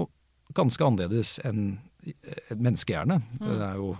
[0.55, 3.17] ganske annerledes enn et menneskehjerne.
[3.39, 3.47] Mm.
[3.47, 3.95] Det er jo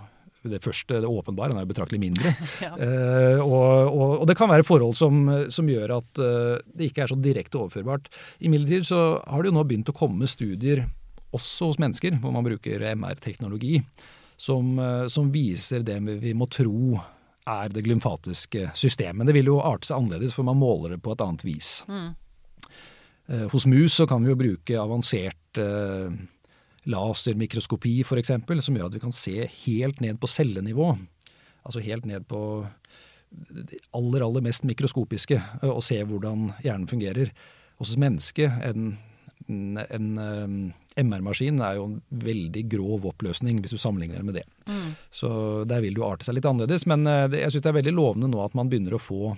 [0.46, 2.30] det første, det åpenbare, den er jo betraktelig mindre.
[2.64, 2.70] ja.
[2.78, 7.02] uh, og, og, og, det kan være forhold som, som gjør at uh, det ikke
[7.02, 8.06] er så direkte overførbart.
[8.38, 10.84] Imidlertid så har det jo nå begynt å komme studier
[11.34, 13.80] også hos mennesker, hvor man bruker MR-teknologi,
[14.36, 16.96] som, uh, som, viser det vi må tro
[17.46, 19.28] er det glymfatiske systemet.
[19.28, 21.84] Det vil jo arte seg annerledes, for man måler det på et annet vis.
[21.86, 22.14] Mm.
[23.52, 25.58] Hos mus så kan vi jo bruke avansert
[26.90, 30.92] lasermikroskopi f.eks., som gjør at vi kan se helt ned på cellenivå.
[31.66, 32.40] Altså helt ned på
[33.30, 37.32] det aller, aller mest mikroskopiske, og se hvordan hjernen fungerer.
[37.80, 38.94] Hos mennesket, en,
[39.48, 44.46] en, en MR-maskin er jo en veldig grov oppløsning, hvis du sammenligner det med det.
[44.66, 44.94] Mm.
[45.12, 45.28] Så
[45.68, 46.86] der vil det jo arte seg litt annerledes.
[46.90, 49.36] Men det, jeg syns det er veldig lovende nå at man begynner å få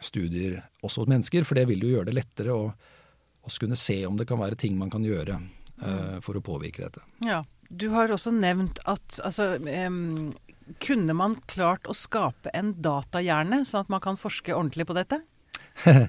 [0.00, 3.98] studier også hos mennesker, for det vil jo gjøre det lettere å, å kunne se
[4.06, 7.04] om det kan være ting man kan gjøre uh, for å påvirke dette.
[7.24, 10.30] Ja, Du har også nevnt at altså, um,
[10.82, 15.20] kunne man klart å skape en datahjerne, sånn at man kan forske ordentlig på dette?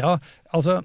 [0.00, 0.18] ja,
[0.50, 0.80] altså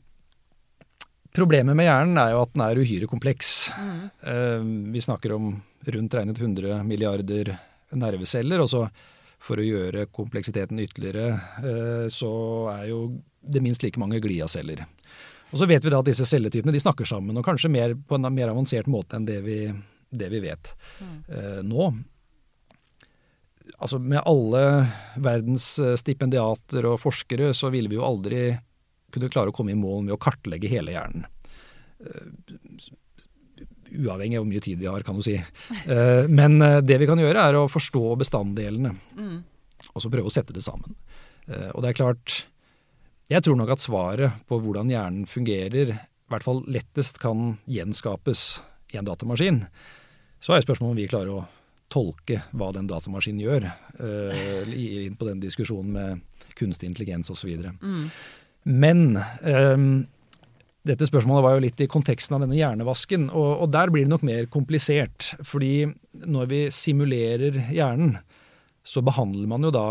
[1.36, 3.72] Problemet med hjernen er jo at den er uhyre kompleks.
[3.78, 4.00] Mm.
[4.26, 5.54] Uh, vi snakker om
[5.88, 7.54] rundt regnet 100 milliarder
[7.96, 8.62] nerveceller.
[8.62, 8.86] og så
[9.42, 12.32] For å gjøre kompleksiteten ytterligere, uh, så
[12.76, 13.04] er jo
[13.42, 14.84] det minst like mange gliaceller.
[15.52, 18.16] Og så vet vi da at disse celletypene de snakker sammen, og kanskje mer, på
[18.16, 19.58] en mer avansert måte enn det vi,
[20.10, 21.18] det vi vet mm.
[21.32, 21.92] uh, nå.
[23.78, 24.88] Altså Med alle
[25.22, 28.42] verdens eh, stipendiater og forskere så ville vi jo aldri
[29.14, 31.28] kunne klare å komme i mål med å kartlegge hele hjernen.
[32.02, 32.90] Uh,
[33.92, 35.36] uavhengig av hvor mye tid vi har, kan du si.
[35.86, 38.96] Uh, men det vi kan gjøre, er å forstå bestanddelene.
[39.18, 39.42] Mm.
[39.92, 40.94] Og så prøve å sette det sammen.
[41.74, 42.36] og det er klart
[43.32, 48.62] jeg tror nok at svaret på hvordan hjernen fungerer, i hvert fall lettest kan gjenskapes
[48.92, 49.62] i en datamaskin.
[50.44, 51.46] Så er spørsmålet om vi klarer å
[51.92, 53.70] tolke hva den datamaskinen gjør,
[55.06, 57.54] inn på den diskusjonen med kunstig intelligens osv.
[57.80, 58.10] Mm.
[58.64, 60.06] Men um,
[60.88, 64.14] dette spørsmålet var jo litt i konteksten av denne hjernevasken, og, og, der blir det
[64.14, 65.32] nok mer komplisert.
[65.46, 65.86] Fordi
[66.26, 68.18] når vi simulerer hjernen,
[68.82, 69.86] så behandler man jo da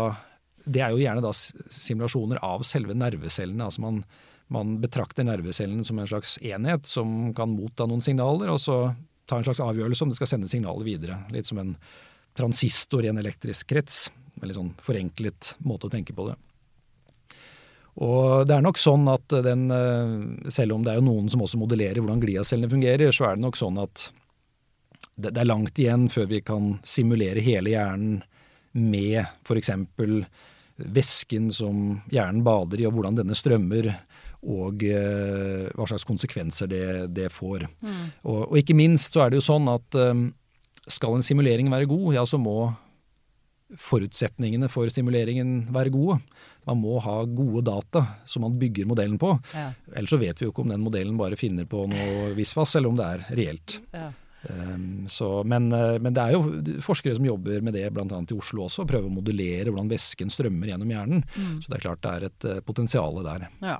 [0.61, 3.65] det er jo gjerne da simulasjoner av selve nervecellene.
[3.65, 4.03] altså man,
[4.53, 8.77] man betrakter nervecellen som en slags enhet som kan motta noen signaler, og så
[9.25, 11.17] ta en slags avgjørelse om det skal sende signaler videre.
[11.33, 11.73] Litt som en
[12.37, 14.09] transistor i en elektrisk krets.
[14.41, 16.37] Veldig sånn forenklet måte å tenke på det.
[17.99, 21.43] Og det er nok sånn at den, eh, selv om det er jo noen som
[21.43, 24.07] også modellerer hvordan gliacellene fungerer, så er det nok sånn at
[25.21, 28.21] det, er langt igjen før vi kan simulere hele hjernen
[28.71, 29.73] med f.eks.
[30.77, 33.91] væsken som hjernen bader i, og hvordan denne strømmer,
[34.41, 37.67] og eh, hva slags konsekvenser det, det får.
[37.83, 38.05] Mm.
[38.23, 40.23] Og, og, ikke minst så er det jo sånn at eh,
[40.89, 42.71] skal en simulering være god, ja så må
[43.79, 46.17] forutsetningene for simuleringen være gode.
[46.69, 49.33] Man må ha gode data som man bygger modellen på.
[49.55, 49.71] Ja.
[49.95, 52.91] Ellers så vet vi jo ikke om den modellen bare finner på noe visvas, eller
[52.91, 53.79] om det er reelt.
[53.95, 54.09] Ja.
[54.41, 58.05] Um, så, men, eh, men, det er jo forskere som jobber med det bl.a.
[58.09, 61.25] i Oslo også, prøver å modellere hvordan væsken strømmer gjennom hjernen.
[61.35, 61.59] Mm.
[61.61, 63.47] Så det er klart det er et uh, potensial der.
[63.61, 63.77] Ja.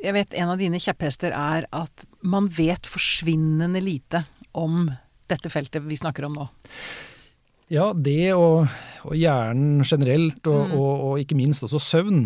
[0.00, 4.24] Jeg vet en av dine kjepphester er at man vet forsvinnende lite
[4.56, 4.86] om
[5.30, 6.46] dette feltet vi snakker om nå.
[7.70, 8.66] Ja, det og,
[9.06, 10.72] og hjernen generelt, og, mm.
[10.74, 12.24] og, og, ikke minst også søvn.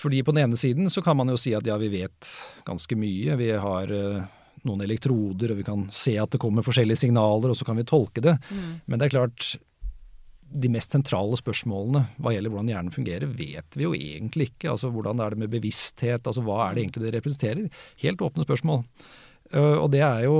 [0.00, 2.28] Fordi på den ene siden så kan man jo si at ja, vi vet
[2.64, 3.34] ganske mye.
[3.36, 4.20] Vi har uh,
[4.64, 7.88] noen elektroder, og vi kan se at det kommer forskjellige signaler, og så kan vi
[7.88, 8.36] tolke det.
[8.48, 8.70] Mm.
[8.86, 9.48] Men det er klart,
[10.50, 14.70] de mest sentrale spørsmålene hva gjelder hvordan hjernen fungerer, vet vi jo egentlig ikke.
[14.72, 17.82] Altså Hvordan er det med bevissthet, altså hva er det egentlig det representerer?
[18.02, 18.86] Helt åpne spørsmål.
[19.50, 20.36] Eh, og det er jo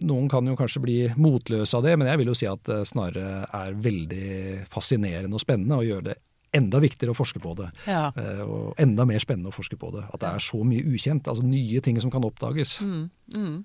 [0.00, 2.82] Noen kan jo kanskje bli motløse av det, men jeg vil jo si at det
[2.88, 6.18] snarere er veldig fascinerende og spennende å gjøre det
[6.56, 7.68] enda viktigere å forske på det.
[7.86, 8.08] Ja.
[8.18, 10.02] Eh, og enda mer spennende å forske på det.
[10.10, 11.28] At det er så mye ukjent.
[11.30, 12.78] Altså nye ting som kan oppdages.
[12.82, 13.04] Mm,
[13.36, 13.56] mm.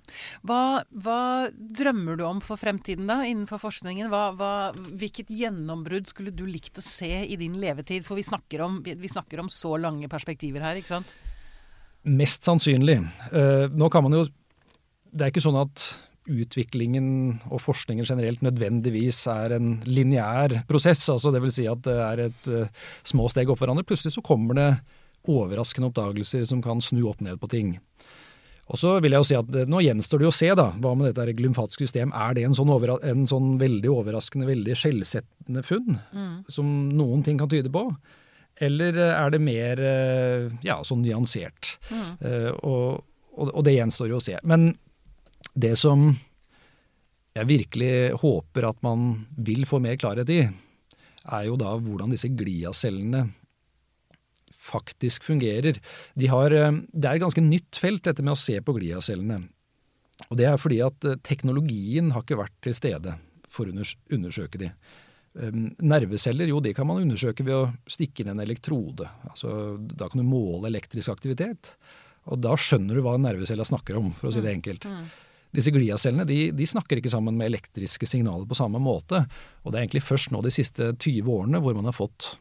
[0.45, 0.61] Hva,
[1.05, 1.19] hva,
[1.81, 4.09] drømmer du om for fremtiden da, innenfor forskningen?
[4.13, 4.53] Hva, hva,
[5.01, 8.05] hvilket gjennombrudd skulle du likt å se i din levetid?
[8.07, 11.15] For vi snakker, om, vi snakker om så lange perspektiver her, ikke sant?
[12.05, 12.99] Mest sannsynlig.
[13.33, 14.25] Uh, nå kan man jo
[15.15, 15.83] Det er ikke sånn at
[16.25, 17.07] utviklingen
[17.53, 21.03] og forskningen generelt nødvendigvis er en lineær prosess.
[21.09, 23.85] altså det vil Si at det er et uh, små steg opp hverandre.
[23.87, 24.69] Plutselig så kommer det
[25.25, 27.77] overraskende oppdagelser som kan snu opp ned på ting.
[28.65, 31.11] Og så vil jeg jo si at Nå gjenstår det å se da, hva med
[31.11, 32.13] dette glymfatiske system.
[32.17, 32.71] Er det en sånn,
[33.05, 36.37] en sånn veldig overraskende, veldig skjellsettende funn mm.
[36.53, 37.87] som noen ting kan tyde på?
[38.63, 41.75] Eller er det mer eh, ja, sånn nyansert?
[41.91, 42.11] Mm.
[42.21, 42.85] Uh, og,
[43.35, 44.37] og, og, det gjenstår jo å se.
[44.47, 44.69] Men
[45.55, 46.07] det som
[47.35, 50.45] jeg virkelig håper at man vil få mer klarhet i,
[51.25, 53.25] er jo da hvordan disse gliacellene
[54.65, 55.77] faktisk fungerer.
[56.17, 59.43] De har, eh, det er et ganske nytt felt, dette med å se på gliacellene.
[60.29, 63.17] Og det er fordi at teknologien har ikke vært til stede
[63.51, 63.83] for å
[64.15, 64.71] undersøke de.
[65.41, 69.07] Ehm, nerveceller, jo det kan man undersøke ved å stikke inn en elektrode.
[69.27, 71.75] Altså, da kan du måle elektrisk aktivitet.
[72.31, 74.57] Og da skjønner du hva nervecella snakker om, for å si det mm.
[74.59, 74.87] enkelt.
[74.87, 75.03] Mm.
[75.55, 79.21] Disse gliacellene de, de, snakker ikke sammen med elektriske signaler på samme måte.
[79.63, 82.31] Og det er egentlig først nå de siste 20 årene hvor man har fått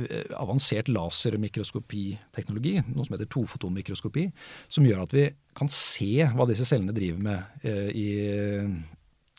[0.00, 4.26] eh, avansert lasermikroskopiteknologi, noe som heter tofotonmikroskopi,
[4.68, 5.26] som gjør at vi
[5.56, 8.08] kan se hva disse cellene driver med eh, i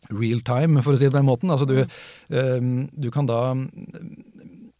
[0.09, 1.51] real time, for å si det på den måten.
[1.53, 1.77] Altså du,
[2.33, 2.89] mm.
[2.91, 3.41] du kan da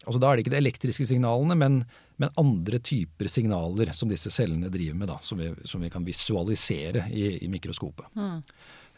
[0.02, 1.82] altså Da er det ikke de elektriske signalene, men,
[2.22, 6.06] men, andre typer signaler som disse cellene driver med, da, som, vi, som vi kan
[6.06, 8.10] visualisere i, i mikroskopet.
[8.18, 8.40] Mm.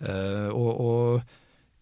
[0.04, 1.34] Uh, og, og,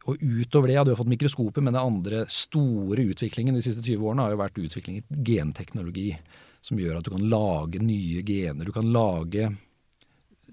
[0.08, 3.86] og, utover det, ja, du har fått mikroskopet, men den andre store utviklingen de siste
[3.86, 6.10] 20 årene har jo vært utvikling i genteknologi.
[6.62, 8.68] Som gjør at du kan lage nye gener.
[8.68, 9.48] Du kan lage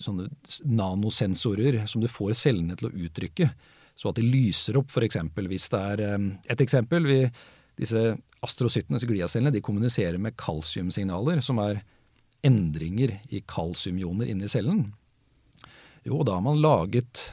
[0.01, 0.29] sånne
[0.65, 3.51] nanosensorer som du får cellene til å uttrykke
[3.99, 5.19] så at de lyser opp, f.eks.
[5.35, 6.19] hvis det er eh,
[6.55, 7.09] Et eksempel.
[7.09, 7.21] Vi,
[7.79, 8.03] disse
[8.47, 11.83] astrocytene, gliacellene, de kommuniserer med kalsiumsignaler, som er
[12.47, 14.87] endringer i kalsiumioner inni cellen.
[16.07, 17.25] Jo, da har man laget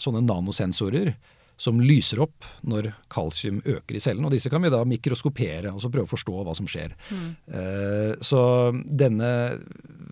[0.00, 1.12] sånne nanosensorer
[1.60, 4.24] som lyser opp når kalsium øker i cellen.
[4.24, 6.94] Og disse kan vi da mikroskopere og så prøve å forstå hva som skjer.
[7.12, 7.26] Mm.
[7.60, 8.42] Eh, så
[8.72, 9.32] denne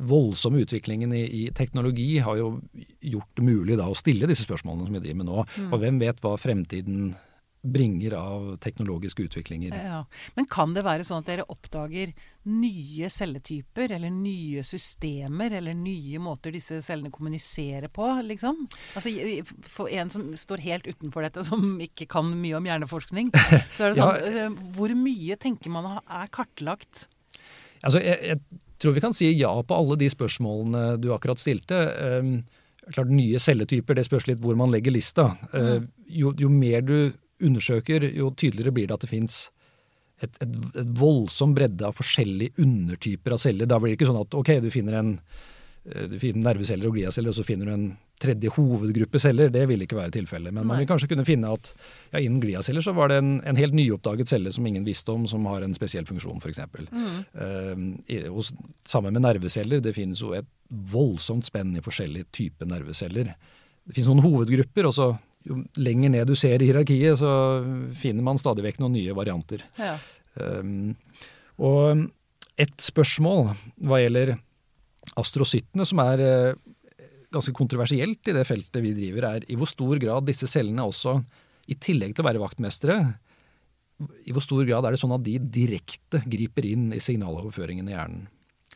[0.08, 2.50] voldsomme utviklingen i, i, teknologi har jo
[3.00, 5.46] gjort det mulig da å stille disse spørsmålene som vi driver med nå.
[5.56, 5.72] Mm.
[5.72, 7.14] Og hvem vet hva fremtiden
[7.72, 9.74] bringer av teknologiske utviklinger.
[9.76, 10.02] Ja.
[10.36, 12.12] Men kan det være sånn at dere oppdager
[12.48, 18.64] nye celletyper, eller nye systemer, eller nye måter disse cellene kommuniserer på, liksom?
[18.96, 19.12] Altså,
[19.68, 23.32] For en som står helt utenfor dette, som ikke kan mye om hjerneforskning,
[23.76, 24.46] så er det sånn ja.
[24.46, 27.06] Eh, hvor mye tenker man er kartlagt?
[27.82, 31.78] Altså, jeg, jeg, tror vi kan si ja på alle de spørsmålene du akkurat stilte.
[32.22, 32.32] Um,
[32.94, 35.32] klart Nye celletyper, det spørs litt hvor man legger lista.
[35.52, 36.98] Uh, jo, jo mer du
[37.44, 39.46] undersøker, jo tydeligere blir det at det fins
[40.22, 43.70] et, et, et voldsom bredde av forskjellige undertyper av celler.
[43.70, 46.98] Da blir det ikke sånn at ok, du finner en eh, du finner nerveceller og
[46.98, 49.52] gliaceller, og så finner du en tredje hovedgruppe celler.
[49.54, 50.54] Det vil ikke være tilfellet.
[50.54, 51.70] Men man vil kanskje kunne finne at
[52.10, 55.28] ja, innen gliaceller så var det en, en, helt nyoppdaget celle som ingen visste om,
[55.30, 56.64] som har en spesiell funksjon, f.eks.
[56.90, 57.86] Mm.
[58.10, 58.42] Uh,
[58.82, 59.84] sammen med nerveceller.
[59.84, 63.30] Det finnes jo et voldsomt spenn i forskjellige typer nerveceller.
[63.86, 65.12] Det finnes noen hovedgrupper, og så
[65.46, 67.30] jo lenger ned du ser i hierarkiet, så
[67.98, 69.62] finner man stadig vekk noen nye varianter.
[69.78, 69.94] Ja.
[70.38, 70.96] Um,
[71.62, 72.08] og
[72.58, 73.52] et spørsmål
[73.88, 74.34] hva gjelder
[75.18, 76.58] astrocyttene, som er uh,
[77.34, 81.18] ganske kontroversielt i det feltet vi driver, er i hvor stor grad disse cellene også,
[81.68, 82.98] i tillegg til å være vaktmestere,
[83.98, 87.96] i hvor stor grad er det sånn at de direkte griper inn i signaloverføringen i
[87.96, 88.28] hjernen.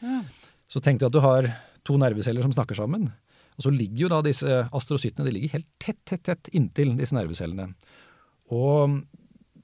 [0.02, 0.22] Ja.
[0.70, 1.48] Så tenk deg at du har
[1.86, 3.10] to nerveceller som snakker sammen.
[3.56, 7.16] Og så ligger jo da disse astrocyttene de ligger helt tett, tett, tett inntil disse
[7.16, 7.72] nervecellene.
[8.52, 9.02] Og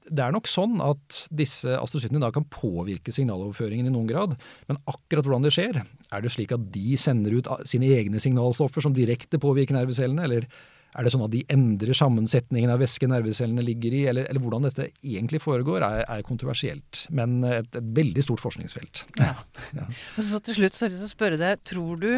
[0.09, 4.35] det er nok sånn at disse astrocyttene da kan påvirke signaloverføringen i noen grad,
[4.69, 8.85] men akkurat hvordan det skjer, er det slik at de sender ut sine egne signalstoffer
[8.85, 10.47] som direkte påvirker nervecellene, eller
[10.89, 14.65] er det sånn at de endrer sammensetningen av væske nervecellene ligger i, eller, eller, hvordan
[14.65, 17.05] dette egentlig foregår, er, er kontroversielt.
[17.13, 19.03] Men et, et, veldig stort forskningsfelt.
[19.21, 19.35] Ja.
[19.79, 19.89] ja.
[20.17, 22.11] Og så til slutt så har jeg lyst til å spørre deg, tror du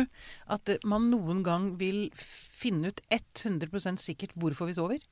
[0.55, 5.03] at man noen gang vil finne ut 100% sikkert hvorfor vi sover?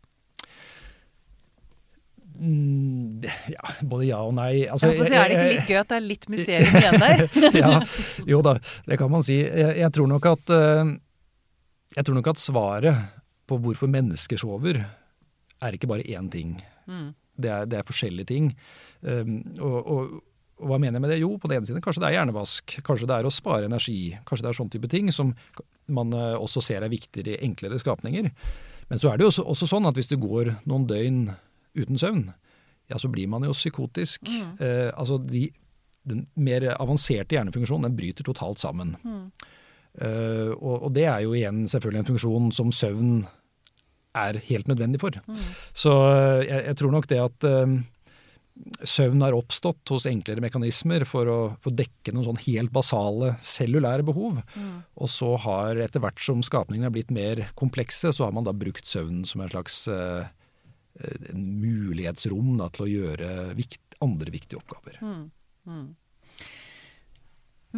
[2.40, 3.20] Mm,
[3.52, 4.64] ja, både ja og nei.
[4.72, 7.24] Altså, jeg, er det ikke litt gøy at det er litt mysterium igjen der?
[7.66, 7.72] ja,
[8.30, 8.56] jo da,
[8.88, 9.42] det kan man si.
[9.44, 10.94] Jeg, jeg, tror nok at, uh,
[11.98, 13.19] jeg tror nok at svaret
[13.50, 14.82] på hvorfor mennesker sover,
[15.60, 16.56] er ikke bare én ting.
[16.88, 17.12] Mm.
[17.36, 18.50] Det, er, det, er, forskjellige ting.
[19.02, 20.16] Um, og, og,
[20.60, 21.22] og, hva mener jeg med det?
[21.22, 22.80] Jo, på den ene siden kanskje det er hjernevask.
[22.86, 24.00] Kanskje det er å spare energi.
[24.28, 25.34] Kanskje det er sånn type ting som
[25.92, 28.32] man uh, også ser er viktigere i enklere skapninger.
[28.90, 31.24] Men så er det jo også, også sånn at hvis du går noen døgn
[31.78, 32.30] uten søvn,
[32.90, 34.26] ja, så blir man jo psykotisk.
[34.26, 34.54] Mm.
[34.66, 35.46] Eh, altså de,
[36.10, 38.96] den mer avanserte hjernefunksjonen den bryter totalt sammen.
[39.04, 39.28] Mm.
[40.02, 43.14] Eh, og, og, det er jo igjen selvfølgelig en funksjon som søvn
[44.18, 45.16] er helt nødvendig for.
[45.28, 45.40] Mm.
[45.78, 47.76] Så eh, jeg, jeg, tror nok det at eh,
[48.96, 54.08] søvn har oppstått hos enklere mekanismer for å få dekke noen sånn helt basale cellulære
[54.08, 54.42] behov.
[54.56, 54.74] Mm.
[55.00, 58.56] Og så har etter hvert som skapningene er blitt mer komplekse, så har man da
[58.56, 59.86] brukt søvn som en slags
[61.00, 65.00] Eh, en mulighetsrom da, til å gjøre vikt, andre viktige oppgaver.
[65.04, 65.26] Mm.
[65.70, 65.88] Mm.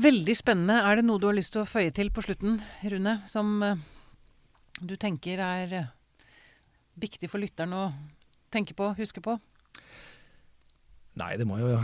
[0.01, 0.79] Veldig spennende.
[0.87, 2.61] Er det noe du har lyst til å føye til på slutten,
[2.93, 3.75] Rune, som uh,
[4.79, 5.89] du tenker er uh,
[7.01, 7.83] viktig for lytteren å
[8.53, 9.37] tenke på, huske på?
[11.19, 11.75] Nei, det må jo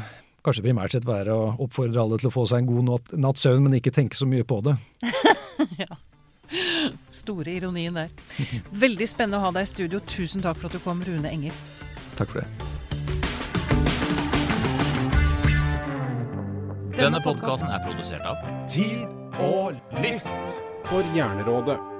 [0.45, 3.65] kanskje primært sett være å oppfordre alle til å få seg en god natts søvn,
[3.67, 4.77] men ikke tenke så mye på det.
[5.83, 5.99] ja.
[7.11, 8.13] Store ironien der.
[8.71, 9.99] Veldig spennende å ha deg i studio.
[10.07, 11.55] Tusen takk for at du kom, Rune Enger.
[12.15, 12.47] Takk for det.
[16.97, 18.39] Denne podkasten er produsert av
[18.71, 19.05] Tid
[19.43, 21.96] og List for Hjernerådet.